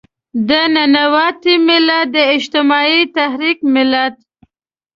د 0.47 0.49
ننواتې 0.73 1.55
ملت، 1.67 2.07
د 2.15 2.17
اجتماعي 2.35 3.01
تحرک 3.15 3.59
ملت. 3.73 4.15